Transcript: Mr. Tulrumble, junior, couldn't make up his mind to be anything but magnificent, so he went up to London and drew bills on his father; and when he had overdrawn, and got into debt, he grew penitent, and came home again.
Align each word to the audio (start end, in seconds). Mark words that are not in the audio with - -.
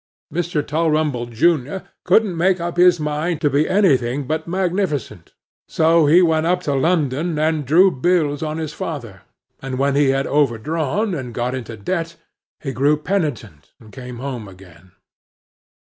Mr. 0.33 0.65
Tulrumble, 0.65 1.27
junior, 1.27 1.83
couldn't 2.05 2.35
make 2.35 2.59
up 2.59 2.77
his 2.77 2.99
mind 2.99 3.39
to 3.39 3.51
be 3.51 3.69
anything 3.69 4.25
but 4.25 4.47
magnificent, 4.47 5.35
so 5.67 6.07
he 6.07 6.23
went 6.23 6.47
up 6.47 6.61
to 6.61 6.73
London 6.73 7.37
and 7.37 7.67
drew 7.67 7.91
bills 7.91 8.41
on 8.41 8.57
his 8.57 8.73
father; 8.73 9.21
and 9.61 9.77
when 9.77 9.93
he 9.95 10.09
had 10.09 10.25
overdrawn, 10.25 11.13
and 11.13 11.35
got 11.35 11.53
into 11.53 11.77
debt, 11.77 12.15
he 12.61 12.71
grew 12.73 12.97
penitent, 12.97 13.73
and 13.79 13.91
came 13.93 14.17
home 14.17 14.47
again. 14.47 14.93